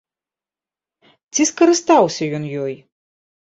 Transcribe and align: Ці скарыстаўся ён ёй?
Ці 1.37 1.47
скарыстаўся 1.51 2.23
ён 2.41 2.51
ёй? 2.65 2.75